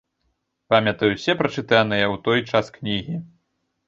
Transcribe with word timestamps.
Памятаю 0.73 1.09
ўсе 1.15 1.35
прачытаныя 1.41 2.05
ў 2.13 2.21
той 2.29 2.39
час 2.53 2.73
кнігі. 2.79 3.19